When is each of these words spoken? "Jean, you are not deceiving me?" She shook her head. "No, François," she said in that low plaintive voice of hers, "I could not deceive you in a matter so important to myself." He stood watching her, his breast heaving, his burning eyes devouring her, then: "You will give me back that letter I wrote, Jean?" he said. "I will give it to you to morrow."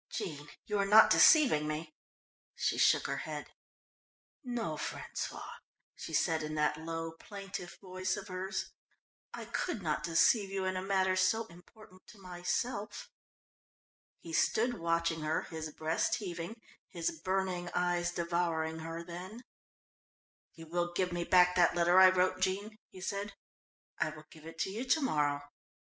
"Jean, 0.09 0.49
you 0.65 0.79
are 0.79 0.85
not 0.87 1.11
deceiving 1.11 1.67
me?" 1.67 1.93
She 2.55 2.79
shook 2.79 3.05
her 3.05 3.17
head. 3.17 3.51
"No, 4.43 4.73
François," 4.75 5.47
she 5.95 6.11
said 6.11 6.41
in 6.41 6.55
that 6.55 6.79
low 6.79 7.11
plaintive 7.11 7.75
voice 7.79 8.17
of 8.17 8.27
hers, 8.27 8.71
"I 9.31 9.45
could 9.45 9.83
not 9.83 10.01
deceive 10.01 10.49
you 10.49 10.65
in 10.65 10.75
a 10.75 10.81
matter 10.81 11.15
so 11.15 11.45
important 11.45 12.07
to 12.07 12.17
myself." 12.17 13.11
He 14.17 14.33
stood 14.33 14.79
watching 14.79 15.21
her, 15.21 15.43
his 15.43 15.69
breast 15.69 16.15
heaving, 16.15 16.59
his 16.87 17.11
burning 17.11 17.69
eyes 17.75 18.11
devouring 18.11 18.79
her, 18.79 19.03
then: 19.03 19.43
"You 20.55 20.65
will 20.65 20.93
give 20.93 21.11
me 21.13 21.25
back 21.25 21.55
that 21.57 21.75
letter 21.75 21.99
I 21.99 22.09
wrote, 22.09 22.39
Jean?" 22.39 22.79
he 22.89 23.01
said. 23.01 23.33
"I 23.99 24.09
will 24.09 24.25
give 24.31 24.47
it 24.47 24.57
to 24.61 24.71
you 24.71 24.83
to 24.83 25.01
morrow." 25.01 25.43